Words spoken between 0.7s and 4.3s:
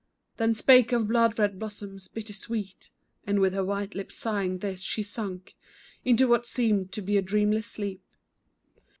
of blood red blossoms, bitter, sweet, And with her white lips